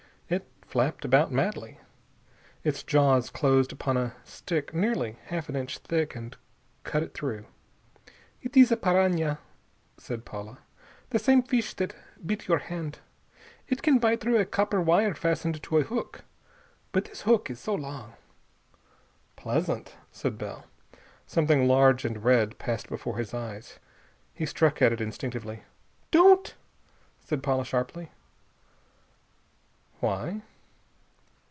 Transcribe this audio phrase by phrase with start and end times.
[0.29, 1.81] It flapped about madly.
[2.63, 6.33] Its jaws closed upon a stick nearly half an inch thick, and
[6.85, 7.45] cut it through.
[8.41, 9.39] "It is a piranha,"
[9.97, 10.59] said Paula.
[11.09, 11.93] "The same fish that
[12.25, 12.99] bit your hand.
[13.67, 16.23] It can bite through a copper wire fastened to a hook,
[16.93, 18.13] but this hook is so long...."
[19.35, 20.65] "Pleasant," said Bell.
[21.27, 23.77] Something large and red passed before his eyes.
[24.33, 25.63] He struck at it instinctively.
[26.11, 26.55] "Don't!"
[27.19, 28.11] said Paula sharply.
[29.99, 30.43] "Why?"